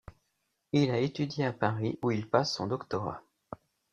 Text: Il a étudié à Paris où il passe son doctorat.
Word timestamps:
Il 0.71 0.89
a 0.89 0.97
étudié 0.97 1.45
à 1.45 1.53
Paris 1.53 1.99
où 2.01 2.09
il 2.09 2.27
passe 2.27 2.55
son 2.55 2.65
doctorat. 2.65 3.21